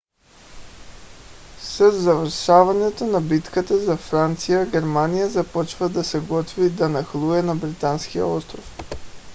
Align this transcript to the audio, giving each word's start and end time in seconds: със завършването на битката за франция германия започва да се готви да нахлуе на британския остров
със 1.59 1.95
завършването 1.95 3.05
на 3.05 3.21
битката 3.21 3.77
за 3.79 3.97
франция 3.97 4.65
германия 4.71 5.29
започва 5.29 5.89
да 5.89 6.03
се 6.03 6.19
готви 6.19 6.69
да 6.69 6.89
нахлуе 6.89 7.41
на 7.41 7.55
британския 7.55 8.27
остров 8.27 8.77